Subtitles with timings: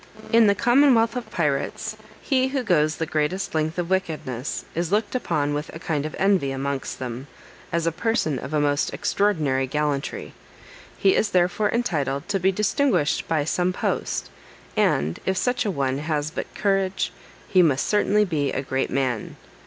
[0.33, 5.13] In the commonwealth of pirates, he who goes the greatest length of wickedness, is looked
[5.13, 7.27] upon with a kind of envy amongst them,
[7.71, 10.33] as a person of a most extraordinary gallantry;
[10.97, 14.31] he is therefore entitled to be distinguished by some post,
[14.75, 17.13] and, if such a one has but courage,
[17.47, 19.35] he must certainly be a great man.